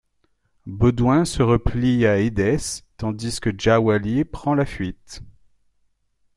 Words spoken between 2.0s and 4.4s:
à Édesse, tandis que Jâwali